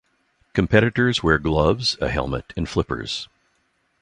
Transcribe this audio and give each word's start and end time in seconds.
Competitors 0.53 1.21
wear 1.21 1.37
gloves, 1.37 1.95
a 2.01 2.09
helmet, 2.09 2.53
and 2.57 2.67
flippers. 2.67 3.29